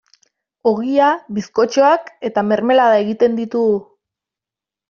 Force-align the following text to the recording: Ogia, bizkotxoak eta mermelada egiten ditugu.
Ogia, 0.71 1.09
bizkotxoak 1.35 2.09
eta 2.31 2.45
mermelada 2.53 2.99
egiten 3.05 3.39
ditugu. 3.41 3.77